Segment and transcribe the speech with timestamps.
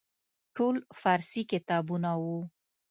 [0.55, 2.39] ټول فارسي کتابونه وو.